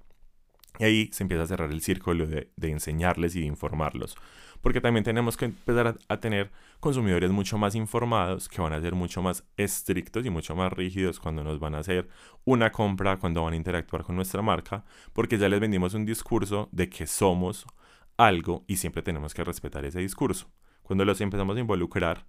Y 0.79 0.85
ahí 0.85 1.11
se 1.13 1.25
empieza 1.25 1.43
a 1.43 1.47
cerrar 1.47 1.71
el 1.71 1.81
círculo 1.81 2.27
de, 2.27 2.51
de 2.57 2.71
enseñarles 2.71 3.35
y 3.35 3.41
de 3.41 3.47
informarlos 3.47 4.17
porque 4.61 4.81
también 4.81 5.05
tenemos 5.05 5.37
que 5.37 5.47
empezar 5.47 5.99
a, 6.09 6.17
tener 6.21 6.51
consumidores 6.81 7.31
mucho 7.31 7.59
más 7.59 7.75
informados, 7.75 8.49
que 8.49 8.61
van 8.61 8.73
a 8.73 8.81
ser 8.81 8.95
mucho 8.95 9.23
más 9.23 9.45
estrictos 9.57 10.25
y 10.27 10.31
mucho 10.31 10.55
más 10.57 10.73
rígidos 10.73 11.21
cuando 11.21 11.45
nos 11.45 11.59
van 11.61 11.75
a 11.75 11.79
hacer 11.79 12.09
una 12.45 12.73
compra, 12.73 13.19
cuando 13.19 13.43
van 13.45 13.55
a 13.55 13.57
interactuar 13.57 14.03
con 14.05 14.17
nuestra 14.17 14.43
marca, 14.43 14.85
porque 15.13 15.39
ya 15.39 15.49
les 15.49 15.61
vendimos 15.61 15.95
un 15.95 16.05
discurso 16.05 16.69
de 16.73 16.89
que 16.89 17.07
somos 17.07 17.67
algo 18.17 18.65
y 18.67 18.77
siempre 18.77 19.03
tenemos 19.03 19.35
que 19.35 19.45
respetar 19.45 19.85
ese 19.85 20.01
discurso. 20.01 20.51
Cuando 20.83 21.05
los 21.05 21.21
empezamos 21.21 21.57
a 21.57 21.61
involucrar, 21.61 22.27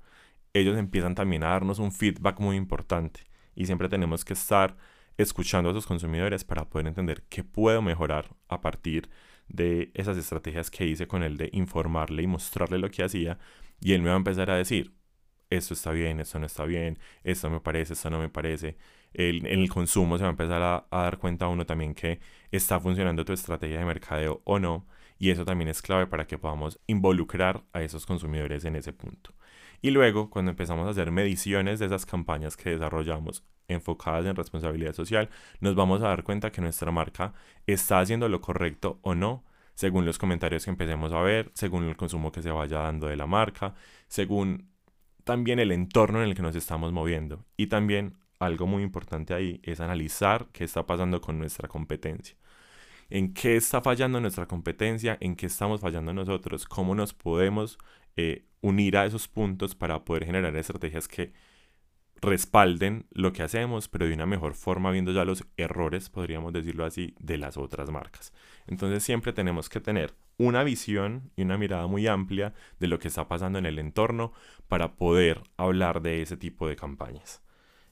ellos 0.53 0.77
empiezan 0.77 1.15
también 1.15 1.43
a 1.43 1.49
darnos 1.49 1.79
un 1.79 1.91
feedback 1.91 2.39
muy 2.39 2.55
importante 2.55 3.21
y 3.55 3.65
siempre 3.65 3.89
tenemos 3.89 4.25
que 4.25 4.33
estar 4.33 4.75
escuchando 5.17 5.69
a 5.69 5.71
esos 5.73 5.85
consumidores 5.85 6.43
para 6.43 6.69
poder 6.69 6.87
entender 6.87 7.23
qué 7.29 7.43
puedo 7.43 7.81
mejorar 7.81 8.35
a 8.47 8.61
partir 8.61 9.09
de 9.49 9.91
esas 9.93 10.17
estrategias 10.17 10.71
que 10.71 10.85
hice 10.85 11.07
con 11.07 11.23
él 11.23 11.37
de 11.37 11.49
informarle 11.53 12.23
y 12.23 12.27
mostrarle 12.27 12.77
lo 12.77 12.89
que 12.89 13.03
hacía 13.03 13.37
y 13.81 13.93
él 13.93 14.01
me 14.01 14.09
va 14.09 14.15
a 14.15 14.17
empezar 14.17 14.49
a 14.51 14.55
decir, 14.55 14.93
esto 15.49 15.73
está 15.73 15.91
bien, 15.91 16.19
esto 16.19 16.39
no 16.39 16.45
está 16.45 16.65
bien, 16.65 16.99
esto 17.23 17.49
me 17.49 17.59
parece, 17.59 17.93
esto 17.93 18.09
no 18.09 18.19
me 18.19 18.29
parece. 18.29 18.77
El, 19.13 19.45
en 19.47 19.59
el 19.59 19.69
consumo 19.69 20.17
se 20.17 20.23
va 20.23 20.29
a 20.29 20.31
empezar 20.31 20.61
a, 20.61 20.87
a, 20.91 21.03
dar 21.03 21.17
cuenta 21.17 21.47
uno 21.47 21.65
también 21.65 21.95
que 21.95 22.19
está 22.51 22.79
funcionando 22.79 23.25
tu 23.25 23.33
estrategia 23.33 23.79
de 23.79 23.85
mercadeo 23.85 24.41
o 24.45 24.59
no. 24.59 24.85
Y 25.19 25.31
eso 25.31 25.45
también 25.45 25.67
es 25.67 25.81
clave 25.81 26.07
para 26.07 26.25
que 26.25 26.37
podamos 26.37 26.79
involucrar 26.87 27.63
a 27.73 27.83
esos 27.83 28.05
consumidores 28.05 28.65
en 28.65 28.77
ese 28.77 28.93
punto. 28.93 29.33
Y 29.81 29.91
luego, 29.91 30.29
cuando 30.29 30.51
empezamos 30.51 30.87
a 30.87 30.91
hacer 30.91 31.11
mediciones 31.11 31.79
de 31.79 31.85
esas 31.85 32.05
campañas 32.05 32.57
que 32.57 32.71
desarrollamos 32.71 33.43
enfocadas 33.67 34.25
en 34.25 34.35
responsabilidad 34.35 34.93
social, 34.93 35.29
nos 35.59 35.75
vamos 35.75 36.01
a 36.01 36.07
dar 36.07 36.23
cuenta 36.23 36.51
que 36.51 36.61
nuestra 36.61 36.91
marca 36.91 37.33
está 37.67 37.99
haciendo 37.99 38.27
lo 38.29 38.41
correcto 38.41 38.99
o 39.03 39.13
no, 39.13 39.43
según 39.73 40.05
los 40.05 40.17
comentarios 40.17 40.65
que 40.65 40.71
empecemos 40.71 41.13
a 41.13 41.21
ver, 41.21 41.51
según 41.53 41.85
el 41.85 41.95
consumo 41.95 42.31
que 42.31 42.41
se 42.41 42.51
vaya 42.51 42.79
dando 42.79 43.07
de 43.07 43.15
la 43.15 43.27
marca, 43.27 43.75
según 44.07 44.69
también 45.23 45.59
el 45.59 45.71
entorno 45.71 46.21
en 46.21 46.29
el 46.29 46.35
que 46.35 46.41
nos 46.41 46.55
estamos 46.55 46.91
moviendo. 46.91 47.45
Y 47.55 47.67
también 47.67 48.17
algo 48.39 48.67
muy 48.67 48.83
importante 48.83 49.33
ahí 49.33 49.59
es 49.63 49.79
analizar 49.79 50.47
qué 50.51 50.63
está 50.63 50.85
pasando 50.85 51.21
con 51.21 51.37
nuestra 51.37 51.67
competencia. 51.67 52.35
En 53.09 53.33
qué 53.33 53.55
está 53.55 53.81
fallando 53.81 54.21
nuestra 54.21 54.47
competencia, 54.47 55.17
en 55.19 55.35
qué 55.35 55.47
estamos 55.47 55.81
fallando 55.81 56.13
nosotros, 56.13 56.65
cómo 56.65 56.95
nos 56.95 57.13
podemos 57.13 57.77
eh, 58.15 58.45
unir 58.61 58.97
a 58.97 59.05
esos 59.05 59.27
puntos 59.27 59.75
para 59.75 60.03
poder 60.05 60.25
generar 60.25 60.55
estrategias 60.55 61.07
que 61.07 61.33
respalden 62.21 63.05
lo 63.11 63.31
que 63.33 63.43
hacemos, 63.43 63.87
pero 63.87 64.05
de 64.05 64.13
una 64.13 64.25
mejor 64.25 64.53
forma, 64.53 64.91
viendo 64.91 65.11
ya 65.11 65.25
los 65.25 65.45
errores, 65.57 66.09
podríamos 66.09 66.53
decirlo 66.53 66.85
así, 66.85 67.15
de 67.19 67.37
las 67.37 67.57
otras 67.57 67.89
marcas. 67.89 68.33
Entonces 68.67 69.03
siempre 69.03 69.33
tenemos 69.33 69.69
que 69.69 69.79
tener 69.79 70.13
una 70.37 70.63
visión 70.63 71.31
y 71.35 71.41
una 71.43 71.57
mirada 71.57 71.87
muy 71.87 72.07
amplia 72.07 72.53
de 72.79 72.87
lo 72.87 72.99
que 72.99 73.07
está 73.07 73.27
pasando 73.27 73.59
en 73.59 73.65
el 73.65 73.79
entorno 73.79 74.33
para 74.67 74.95
poder 74.95 75.43
hablar 75.57 76.01
de 76.01 76.21
ese 76.21 76.37
tipo 76.37 76.67
de 76.67 76.75
campañas. 76.75 77.41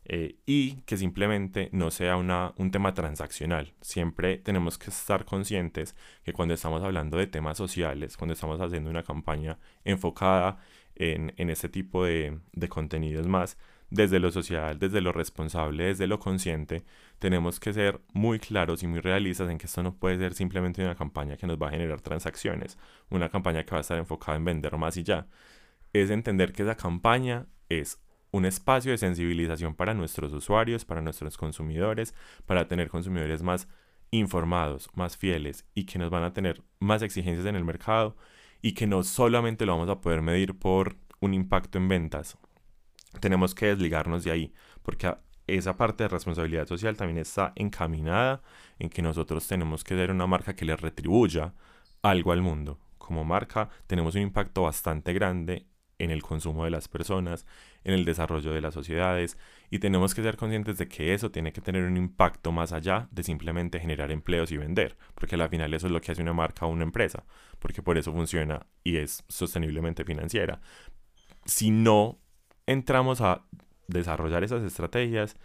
Eh, 0.09 0.37
y 0.45 0.75
que 0.83 0.95
simplemente 0.95 1.67
no 1.73 1.91
sea 1.91 2.15
una, 2.15 2.53
un 2.55 2.71
tema 2.71 2.93
transaccional. 2.93 3.73
Siempre 3.81 4.37
tenemos 4.37 4.77
que 4.77 4.89
estar 4.89 5.25
conscientes 5.25 5.97
que 6.23 6.31
cuando 6.31 6.53
estamos 6.53 6.81
hablando 6.81 7.17
de 7.17 7.27
temas 7.27 7.57
sociales, 7.57 8.15
cuando 8.15 8.33
estamos 8.33 8.61
haciendo 8.61 8.89
una 8.89 9.03
campaña 9.03 9.59
enfocada 9.83 10.59
en, 10.95 11.33
en 11.35 11.49
este 11.49 11.67
tipo 11.67 12.05
de, 12.05 12.39
de 12.53 12.69
contenidos 12.69 13.27
más, 13.27 13.57
desde 13.89 14.19
lo 14.19 14.31
social, 14.31 14.79
desde 14.79 15.01
lo 15.01 15.11
responsable, 15.11 15.85
desde 15.85 16.07
lo 16.07 16.19
consciente, 16.19 16.85
tenemos 17.19 17.59
que 17.59 17.73
ser 17.73 17.99
muy 18.13 18.39
claros 18.39 18.83
y 18.83 18.87
muy 18.87 19.01
realistas 19.01 19.49
en 19.49 19.57
que 19.57 19.65
esto 19.65 19.83
no 19.83 19.95
puede 19.95 20.17
ser 20.17 20.33
simplemente 20.33 20.81
una 20.83 20.95
campaña 20.95 21.35
que 21.35 21.47
nos 21.47 21.61
va 21.61 21.67
a 21.67 21.71
generar 21.71 21.99
transacciones, 21.99 22.77
una 23.09 23.27
campaña 23.27 23.65
que 23.65 23.71
va 23.71 23.79
a 23.79 23.81
estar 23.81 23.97
enfocada 23.97 24.37
en 24.37 24.45
vender 24.45 24.77
más 24.77 24.95
y 24.95 25.03
ya. 25.03 25.27
Es 25.91 26.11
entender 26.11 26.53
que 26.53 26.63
esa 26.63 26.75
campaña 26.75 27.47
es 27.69 27.99
un 28.31 28.45
espacio 28.45 28.91
de 28.91 28.97
sensibilización 28.97 29.75
para 29.75 29.93
nuestros 29.93 30.33
usuarios, 30.33 30.85
para 30.85 31.01
nuestros 31.01 31.37
consumidores, 31.37 32.13
para 32.45 32.67
tener 32.67 32.89
consumidores 32.89 33.41
más 33.41 33.67
informados, 34.11 34.89
más 34.93 35.17
fieles 35.17 35.65
y 35.73 35.85
que 35.85 35.99
nos 35.99 36.09
van 36.09 36.23
a 36.23 36.33
tener 36.33 36.63
más 36.79 37.01
exigencias 37.01 37.45
en 37.45 37.55
el 37.55 37.65
mercado 37.65 38.15
y 38.61 38.73
que 38.73 38.87
no 38.87 39.03
solamente 39.03 39.65
lo 39.65 39.73
vamos 39.73 39.89
a 39.89 40.01
poder 40.01 40.21
medir 40.21 40.57
por 40.57 40.95
un 41.19 41.33
impacto 41.33 41.77
en 41.77 41.87
ventas. 41.87 42.37
Tenemos 43.19 43.55
que 43.55 43.67
desligarnos 43.67 44.23
de 44.23 44.31
ahí 44.31 44.53
porque 44.83 45.13
esa 45.47 45.77
parte 45.77 46.03
de 46.03 46.09
responsabilidad 46.09 46.67
social 46.67 46.97
también 46.97 47.19
está 47.19 47.53
encaminada 47.55 48.41
en 48.79 48.89
que 48.89 49.01
nosotros 49.01 49.47
tenemos 49.47 49.83
que 49.83 49.95
ser 49.95 50.11
una 50.11 50.27
marca 50.27 50.55
que 50.55 50.65
le 50.65 50.75
retribuya 50.75 51.53
algo 52.01 52.31
al 52.31 52.41
mundo. 52.41 52.79
Como 52.97 53.23
marca 53.23 53.69
tenemos 53.87 54.15
un 54.15 54.21
impacto 54.21 54.63
bastante 54.63 55.13
grande 55.13 55.67
en 55.99 56.11
el 56.11 56.21
consumo 56.21 56.65
de 56.65 56.69
las 56.69 56.87
personas, 56.87 57.45
en 57.87 57.93
el 57.93 58.03
desarrollo 58.03 58.51
de 58.51 58.59
las 58.59 58.73
sociedades 58.73 59.37
y 59.71 59.79
tenemos 59.79 60.13
que 60.13 60.21
ser 60.21 60.35
conscientes 60.35 60.77
de 60.77 60.89
que 60.89 61.13
eso 61.13 61.31
tiene 61.31 61.53
que 61.53 61.61
tener 61.61 61.85
un 61.85 61.95
impacto 61.95 62.51
más 62.51 62.73
allá 62.73 63.07
de 63.11 63.23
simplemente 63.23 63.79
generar 63.79 64.11
empleos 64.11 64.51
y 64.51 64.57
vender, 64.57 64.97
porque 65.15 65.35
al 65.35 65.49
final 65.49 65.73
eso 65.73 65.87
es 65.87 65.93
lo 65.93 66.01
que 66.01 66.11
hace 66.11 66.21
una 66.21 66.33
marca 66.33 66.65
o 66.65 66.69
una 66.69 66.83
empresa, 66.83 67.23
porque 67.59 67.81
por 67.81 67.97
eso 67.97 68.11
funciona 68.11 68.65
y 68.83 68.97
es 68.97 69.23
sosteniblemente 69.29 70.03
financiera. 70.03 70.59
Si 71.45 71.71
no 71.71 72.19
entramos 72.65 73.21
a 73.21 73.45
desarrollar 73.87 74.43
esas 74.43 74.63
estrategias 74.63 75.37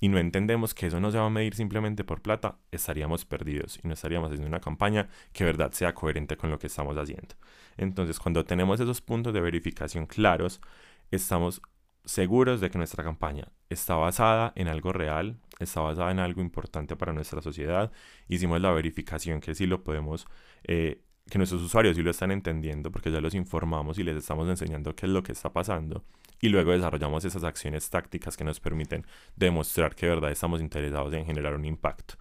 y 0.00 0.08
no 0.08 0.18
entendemos 0.18 0.72
que 0.72 0.86
eso 0.86 0.98
no 0.98 1.10
se 1.10 1.18
va 1.18 1.26
a 1.26 1.30
medir 1.30 1.54
simplemente 1.54 2.04
por 2.04 2.22
plata, 2.22 2.56
estaríamos 2.70 3.26
perdidos 3.26 3.78
y 3.84 3.86
no 3.86 3.92
estaríamos 3.92 4.28
haciendo 4.28 4.48
una 4.48 4.60
campaña 4.60 5.10
que 5.34 5.44
de 5.44 5.52
verdad 5.52 5.72
sea 5.72 5.94
coherente 5.94 6.38
con 6.38 6.50
lo 6.50 6.58
que 6.58 6.68
estamos 6.68 6.96
haciendo. 6.96 7.34
Entonces, 7.76 8.18
cuando 8.18 8.46
tenemos 8.46 8.80
esos 8.80 9.02
puntos 9.02 9.34
de 9.34 9.42
verificación 9.42 10.06
claros, 10.06 10.62
estamos 11.10 11.60
seguros 12.04 12.60
de 12.60 12.70
que 12.70 12.78
nuestra 12.78 13.04
campaña 13.04 13.48
está 13.68 13.94
basada 13.94 14.52
en 14.56 14.68
algo 14.68 14.92
real, 14.92 15.38
está 15.58 15.80
basada 15.80 16.10
en 16.10 16.18
algo 16.18 16.40
importante 16.40 16.96
para 16.96 17.12
nuestra 17.12 17.40
sociedad. 17.40 17.92
Hicimos 18.28 18.60
la 18.60 18.70
verificación 18.72 19.40
que 19.40 19.54
sí 19.54 19.66
lo 19.66 19.82
podemos, 19.84 20.26
eh, 20.64 21.02
que 21.30 21.38
nuestros 21.38 21.62
usuarios 21.62 21.96
sí 21.96 22.02
lo 22.02 22.10
están 22.10 22.32
entendiendo 22.32 22.90
porque 22.90 23.10
ya 23.10 23.20
los 23.20 23.34
informamos 23.34 23.98
y 23.98 24.04
les 24.04 24.16
estamos 24.16 24.48
enseñando 24.48 24.94
qué 24.94 25.06
es 25.06 25.12
lo 25.12 25.22
que 25.22 25.32
está 25.32 25.52
pasando. 25.52 26.04
Y 26.40 26.48
luego 26.48 26.72
desarrollamos 26.72 27.24
esas 27.24 27.44
acciones 27.44 27.88
tácticas 27.88 28.36
que 28.36 28.44
nos 28.44 28.58
permiten 28.58 29.06
demostrar 29.36 29.94
que 29.94 30.06
de 30.06 30.14
verdad 30.14 30.32
estamos 30.32 30.60
interesados 30.60 31.14
en 31.14 31.24
generar 31.24 31.54
un 31.54 31.64
impacto. 31.64 32.14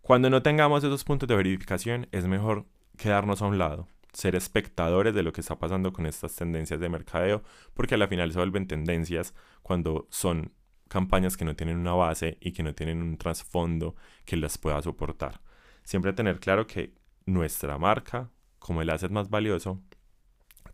Cuando 0.00 0.28
no 0.28 0.42
tengamos 0.42 0.82
esos 0.82 1.04
puntos 1.04 1.28
de 1.28 1.36
verificación, 1.36 2.08
es 2.10 2.26
mejor 2.26 2.66
quedarnos 2.96 3.40
a 3.40 3.46
un 3.46 3.58
lado 3.58 3.86
ser 4.12 4.36
espectadores 4.36 5.14
de 5.14 5.22
lo 5.22 5.32
que 5.32 5.40
está 5.40 5.58
pasando 5.58 5.92
con 5.92 6.06
estas 6.06 6.36
tendencias 6.36 6.80
de 6.80 6.88
mercadeo, 6.88 7.42
porque 7.74 7.94
a 7.94 7.98
la 7.98 8.08
final 8.08 8.32
se 8.32 8.38
vuelven 8.38 8.66
tendencias 8.66 9.34
cuando 9.62 10.06
son 10.10 10.52
campañas 10.88 11.36
que 11.36 11.46
no 11.46 11.56
tienen 11.56 11.78
una 11.78 11.94
base 11.94 12.36
y 12.40 12.52
que 12.52 12.62
no 12.62 12.74
tienen 12.74 13.02
un 13.02 13.16
trasfondo 13.16 13.96
que 14.26 14.36
las 14.36 14.58
pueda 14.58 14.82
soportar. 14.82 15.40
Siempre 15.84 16.12
tener 16.12 16.38
claro 16.38 16.66
que 16.66 16.94
nuestra 17.24 17.78
marca, 17.78 18.30
como 18.58 18.82
el 18.82 18.90
asset 18.90 19.10
más 19.10 19.30
valioso, 19.30 19.80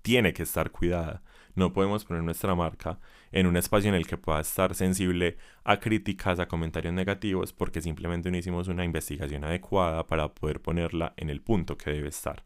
tiene 0.03 0.33
que 0.33 0.43
estar 0.43 0.71
cuidada. 0.71 1.23
No 1.55 1.73
podemos 1.73 2.05
poner 2.05 2.23
nuestra 2.23 2.55
marca 2.55 2.99
en 3.31 3.47
un 3.47 3.57
espacio 3.57 3.89
en 3.89 3.95
el 3.95 4.07
que 4.07 4.17
pueda 4.17 4.41
estar 4.41 4.75
sensible 4.75 5.37
a 5.65 5.79
críticas, 5.81 6.39
a 6.41 6.49
comentarios 6.49 6.95
negativos, 6.95 7.53
porque 7.53 7.81
simplemente 7.81 8.31
no 8.31 8.37
hicimos 8.37 8.69
una 8.69 8.85
investigación 8.85 9.45
adecuada 9.45 10.07
para 10.07 10.35
poder 10.35 10.61
ponerla 10.61 11.15
en 11.17 11.31
el 11.31 11.41
punto 11.43 11.77
que 11.77 11.91
debe 11.91 12.09
estar. 12.09 12.45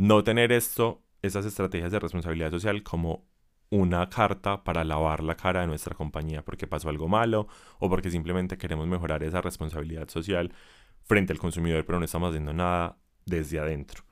No 0.00 0.24
tener 0.24 0.50
esto 0.50 1.02
esas 1.20 1.44
estrategias 1.44 1.92
de 1.92 1.98
responsabilidad 1.98 2.50
social 2.50 2.82
como 2.82 3.28
una 3.68 4.08
carta 4.08 4.64
para 4.64 4.82
lavar 4.82 5.22
la 5.22 5.36
cara 5.36 5.60
de 5.60 5.66
nuestra 5.66 5.94
compañía 5.94 6.42
porque 6.42 6.66
pasó 6.66 6.88
algo 6.88 7.06
malo 7.06 7.48
o 7.80 7.90
porque 7.90 8.10
simplemente 8.10 8.56
queremos 8.56 8.88
mejorar 8.88 9.22
esa 9.22 9.42
responsabilidad 9.42 10.08
social 10.08 10.54
frente 11.02 11.34
al 11.34 11.38
consumidor, 11.38 11.84
pero 11.84 11.98
no 11.98 12.06
estamos 12.06 12.30
haciendo 12.30 12.54
nada 12.54 12.96
desde 13.26 13.58
adentro. 13.58 14.04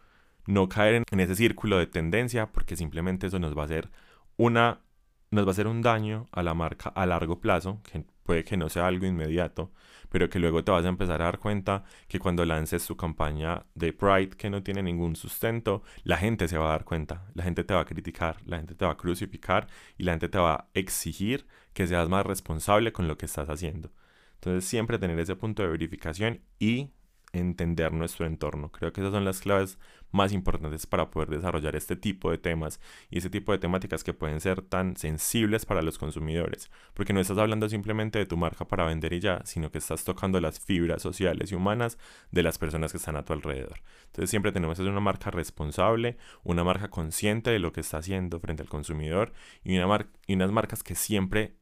No 0.47 0.69
caer 0.69 1.05
en 1.11 1.21
ese 1.21 1.35
círculo 1.35 1.79
de 1.79 1.87
tendencia 1.87 2.53
porque 2.53 2.77
simplemente 2.77 3.29
eso 3.29 3.39
nos 3.39 3.57
va 3.57 3.63
a 3.63 3.65
hacer 3.65 3.89
una 4.37 4.83
nos 5.31 5.47
va 5.47 5.49
a 5.49 5.53
hacer 5.53 5.69
un 5.69 5.81
daño 5.81 6.27
a 6.33 6.43
la 6.43 6.53
marca 6.53 6.91
a 6.91 7.07
largo 7.07 7.41
plazo, 7.41 7.81
que 7.91 8.05
puede 8.25 8.45
que 8.45 8.59
no 8.59 8.69
sea 8.69 8.87
algo 8.87 9.07
inmediato, 9.07 9.73
pero 10.09 10.29
que 10.29 10.39
luego 10.39 10.65
te 10.65 10.71
vas 10.71 10.85
a 10.85 10.89
empezar 10.89 11.21
a 11.23 11.27
dar 11.27 11.39
cuenta 11.39 11.85
que 12.09 12.19
cuando 12.19 12.45
lances 12.45 12.87
tu 12.87 12.97
campaña 12.97 13.67
de 13.75 13.93
Pride 13.93 14.31
que 14.31 14.51
no 14.51 14.63
tiene 14.63 14.83
ningún 14.83 15.17
sustento, 15.17 15.83
la 16.05 16.17
gente 16.17 16.49
se 16.49 16.59
va 16.59 16.69
a 16.69 16.73
dar 16.73 16.85
cuenta, 16.85 17.27
la 17.35 17.45
gente 17.45 17.65
te 17.65 17.75
va 17.75 17.81
a 17.81 17.85
criticar, 17.87 18.37
la 18.47 18.59
gente 18.59 18.75
te 18.75 18.85
va 18.85 18.93
a 18.93 18.97
crucificar 18.97 19.67
y 19.97 20.05
la 20.05 20.13
gente 20.13 20.29
te 20.29 20.39
va 20.39 20.55
a 20.55 20.69
exigir 20.75 21.47
que 21.73 21.87
seas 21.87 22.09
más 22.09 22.27
responsable 22.27 22.93
con 22.93 23.09
lo 23.09 23.17
que 23.19 23.27
estás 23.27 23.49
haciendo. 23.49 23.93
Entonces 24.35 24.65
siempre 24.65 24.99
tener 24.99 25.19
ese 25.19 25.37
punto 25.37 25.63
de 25.63 25.69
verificación 25.69 26.41
y 26.59 26.91
entender 27.33 27.93
nuestro 27.93 28.27
entorno. 28.27 28.71
Creo 28.71 28.93
que 28.93 29.01
esas 29.01 29.13
son 29.13 29.25
las 29.25 29.41
claves 29.41 29.79
más 30.11 30.33
importantes 30.33 30.87
para 30.87 31.11
poder 31.11 31.29
desarrollar 31.29 31.77
este 31.77 31.97
tipo 31.97 32.31
de 32.31 32.39
temas 32.39 32.81
y 33.11 33.19
ese 33.19 33.31
tipo 33.31 33.53
de 33.53 33.59
temáticas 33.59 34.05
que 34.05 34.15
pueden 34.15 34.41
ser 34.41 34.63
tan 34.63 34.97
sensibles 34.97 35.67
para 35.67 35.83
los 35.83 35.99
consumidores, 35.99 36.71
porque 36.95 37.13
no 37.13 37.21
estás 37.21 37.39
hablando 37.39 37.69
simplemente 37.69 38.19
de 38.19 38.27
tu 38.27 38.37
marca 38.37 38.67
para 38.67 38.87
vender 38.87 39.13
y 39.13 39.21
ya, 39.21 39.43
sino 39.45 39.71
que 39.71 39.79
estás 39.79 40.05
tocando 40.05 40.41
las 40.41 40.61
fibras 40.61 41.03
sociales 41.03 41.53
y 41.53 41.55
humanas 41.55 41.99
de 42.31 42.43
las 42.43 42.59
personas 42.59 42.93
que 42.93 42.99
están 42.99 43.17
a 43.17 43.25
tu 43.25 43.33
alrededor. 43.33 43.81
Entonces 44.07 44.31
siempre 44.31 44.53
tenemos 44.53 44.79
que 44.79 44.85
ser 44.85 44.91
una 44.91 45.01
marca 45.01 45.31
responsable, 45.31 46.17
una 46.43 46.65
marca 46.65 46.89
consciente 46.89 47.51
de 47.51 47.59
lo 47.59 47.73
que 47.73 47.81
está 47.81 47.99
haciendo 47.99 48.41
frente 48.41 48.63
al 48.63 48.69
consumidor 48.69 49.33
y, 49.63 49.79
una 49.79 50.09
y 50.27 50.35
unas 50.35 50.51
marcas 50.51 50.83
que 50.83 50.95
siempre 50.95 51.55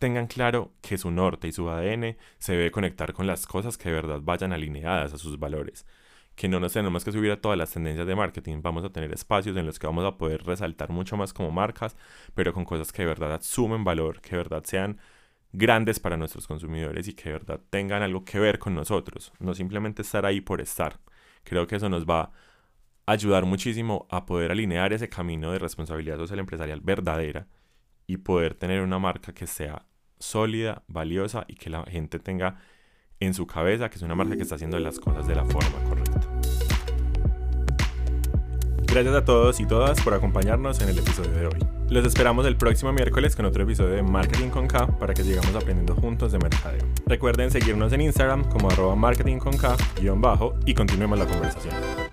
tengan 0.00 0.26
claro 0.26 0.72
que 0.80 0.98
su 0.98 1.10
norte 1.10 1.46
y 1.46 1.52
su 1.52 1.68
ADN 1.68 2.16
se 2.38 2.54
debe 2.54 2.70
conectar 2.72 3.12
con 3.12 3.26
las 3.26 3.46
cosas 3.46 3.78
que 3.78 3.90
de 3.90 3.96
verdad 3.96 4.20
vayan 4.22 4.52
alineadas 4.52 5.12
a 5.14 5.18
sus 5.18 5.38
valores. 5.38 5.86
Que 6.34 6.48
no 6.48 6.58
nos 6.58 6.72
tenemos 6.72 7.04
que 7.04 7.12
subir 7.12 7.30
a 7.30 7.40
todas 7.40 7.58
las 7.58 7.72
tendencias 7.72 8.06
de 8.06 8.16
marketing, 8.16 8.62
vamos 8.62 8.82
a 8.84 8.90
tener 8.90 9.12
espacios 9.12 9.56
en 9.58 9.66
los 9.66 9.78
que 9.78 9.86
vamos 9.86 10.06
a 10.06 10.16
poder 10.16 10.42
resaltar 10.44 10.90
mucho 10.90 11.16
más 11.18 11.34
como 11.34 11.50
marcas, 11.50 11.96
pero 12.34 12.54
con 12.54 12.64
cosas 12.64 12.92
que 12.92 13.02
de 13.02 13.08
verdad 13.08 13.42
sumen 13.42 13.84
valor, 13.84 14.22
que 14.22 14.30
de 14.30 14.36
verdad 14.38 14.64
sean 14.64 14.98
grandes 15.52 16.00
para 16.00 16.16
nuestros 16.16 16.46
consumidores 16.46 17.06
y 17.08 17.14
que 17.14 17.24
de 17.24 17.32
verdad 17.34 17.60
tengan 17.70 18.02
algo 18.02 18.24
que 18.24 18.38
ver 18.40 18.58
con 18.58 18.74
nosotros, 18.74 19.32
no 19.38 19.54
simplemente 19.54 20.02
estar 20.02 20.24
ahí 20.24 20.40
por 20.40 20.62
estar. 20.62 20.98
Creo 21.44 21.66
que 21.66 21.76
eso 21.76 21.90
nos 21.90 22.06
va 22.06 22.32
a 23.06 23.12
ayudar 23.12 23.44
muchísimo 23.44 24.06
a 24.10 24.24
poder 24.24 24.50
alinear 24.50 24.92
ese 24.94 25.10
camino 25.10 25.52
de 25.52 25.58
responsabilidad 25.58 26.16
social 26.16 26.38
empresarial 26.38 26.80
verdadera 26.80 27.48
y 28.06 28.18
poder 28.18 28.54
tener 28.54 28.82
una 28.82 28.98
marca 28.98 29.34
que 29.34 29.46
sea 29.46 29.84
sólida, 30.20 30.84
valiosa 30.86 31.44
y 31.48 31.54
que 31.54 31.70
la 31.70 31.82
gente 31.84 32.20
tenga 32.20 32.60
en 33.18 33.34
su 33.34 33.46
cabeza 33.46 33.90
que 33.90 33.96
es 33.96 34.02
una 34.02 34.14
marca 34.14 34.36
que 34.36 34.42
está 34.42 34.54
haciendo 34.54 34.78
las 34.78 35.00
cosas 35.00 35.26
de 35.26 35.34
la 35.34 35.44
forma 35.44 35.78
correcta. 35.88 36.20
Gracias 38.86 39.14
a 39.14 39.24
todos 39.24 39.60
y 39.60 39.66
todas 39.66 40.00
por 40.02 40.14
acompañarnos 40.14 40.80
en 40.80 40.88
el 40.88 40.98
episodio 40.98 41.30
de 41.30 41.46
hoy. 41.46 41.66
Los 41.90 42.04
esperamos 42.04 42.46
el 42.46 42.56
próximo 42.56 42.92
miércoles 42.92 43.36
con 43.36 43.44
otro 43.46 43.62
episodio 43.62 43.94
de 43.94 44.02
Marketing 44.02 44.48
con 44.48 44.66
K 44.66 44.86
para 44.98 45.14
que 45.14 45.22
sigamos 45.22 45.54
aprendiendo 45.54 45.94
juntos 45.94 46.32
de 46.32 46.38
mercadeo. 46.38 46.86
Recuerden 47.06 47.50
seguirnos 47.50 47.92
en 47.92 48.00
Instagram 48.00 48.48
como 48.48 48.70
arroba 48.70 48.96
marketing 48.96 49.38
con 49.38 49.56
K 49.56 49.76
bajo 50.16 50.54
y 50.66 50.74
continuemos 50.74 51.18
la 51.18 51.26
conversación. 51.26 52.09